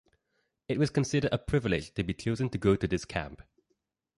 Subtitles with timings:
[0.67, 3.43] It was considered a privilege to be chosen to go to this camp.